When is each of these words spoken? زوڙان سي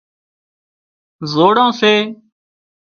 زوڙان 1.31 1.69
سي 1.79 1.93